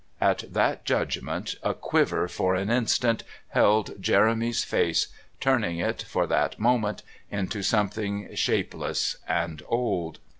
[0.19, 6.57] At that judgement a quiver for an instant held Jeremy's face, turning it, for that
[6.57, 10.17] moment, into something shapeless and old.